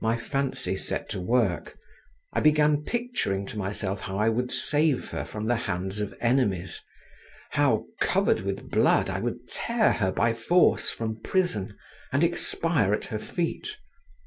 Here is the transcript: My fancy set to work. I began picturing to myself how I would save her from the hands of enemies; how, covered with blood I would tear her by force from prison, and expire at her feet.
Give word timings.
My 0.00 0.16
fancy 0.16 0.76
set 0.76 1.10
to 1.10 1.20
work. 1.20 1.76
I 2.32 2.40
began 2.40 2.84
picturing 2.84 3.44
to 3.48 3.58
myself 3.58 4.00
how 4.00 4.16
I 4.16 4.30
would 4.30 4.50
save 4.50 5.10
her 5.10 5.26
from 5.26 5.44
the 5.44 5.56
hands 5.68 6.00
of 6.00 6.14
enemies; 6.22 6.80
how, 7.50 7.84
covered 8.00 8.40
with 8.40 8.70
blood 8.70 9.10
I 9.10 9.20
would 9.20 9.46
tear 9.50 9.92
her 9.92 10.10
by 10.10 10.32
force 10.32 10.88
from 10.88 11.20
prison, 11.20 11.76
and 12.10 12.24
expire 12.24 12.94
at 12.94 13.04
her 13.12 13.18
feet. 13.18 13.76